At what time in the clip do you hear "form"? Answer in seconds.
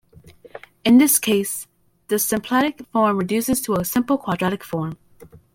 2.87-3.17, 4.63-4.97